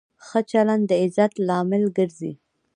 ښه 0.25 0.39
چلند 0.51 0.83
د 0.89 0.91
عزت 1.03 1.31
لامل 1.47 1.83
ګرځي. 1.97 2.31